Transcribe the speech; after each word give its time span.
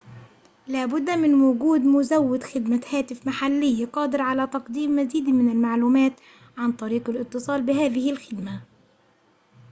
لابد 0.67 1.09
من 1.09 1.33
وجود 1.33 1.81
مزوِّد 1.81 2.43
خدمة 2.43 2.81
هاتف 2.91 3.27
محلي 3.27 3.85
قادر 3.85 4.21
على 4.21 4.47
تقديم 4.47 4.95
مزيد 4.95 5.27
من 5.29 5.49
المعلومات 5.51 6.13
عن 6.57 6.71
طرق 6.71 7.09
الاتصال 7.09 7.61
بهذه 7.61 8.11
الخدمة 8.11 8.61